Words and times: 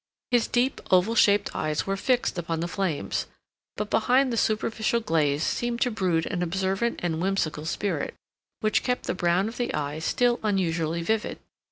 His 0.31 0.47
deep, 0.47 0.81
oval 0.89 1.13
shaped 1.13 1.55
eyes 1.55 1.85
were 1.85 1.95
fixed 1.95 2.39
upon 2.39 2.59
the 2.59 2.67
flames, 2.67 3.27
but 3.77 3.91
behind 3.91 4.33
the 4.33 4.35
superficial 4.35 4.99
glaze 4.99 5.43
seemed 5.43 5.79
to 5.81 5.91
brood 5.91 6.25
an 6.25 6.41
observant 6.41 6.99
and 7.03 7.21
whimsical 7.21 7.65
spirit, 7.67 8.15
which 8.61 8.81
kept 8.81 9.03
the 9.05 9.13
brown 9.13 9.47
of 9.47 9.57
the 9.57 9.71
eye 9.75 9.99
still 9.99 10.39
unusually 10.41 11.03
vivid. 11.03 11.37